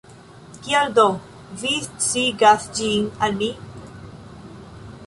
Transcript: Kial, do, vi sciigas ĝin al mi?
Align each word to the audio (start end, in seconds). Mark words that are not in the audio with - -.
Kial, 0.67 0.87
do, 0.99 1.03
vi 1.65 1.75
sciigas 2.07 2.67
ĝin 2.81 3.07
al 3.29 3.39
mi? 3.45 3.53